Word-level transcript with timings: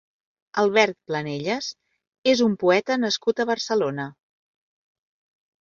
Albert 0.61 0.97
Planelles 1.11 1.67
és 2.33 2.43
un 2.47 2.57
poeta 2.65 2.99
nascut 3.05 3.43
a 3.43 3.47
Barcelona. 3.51 4.11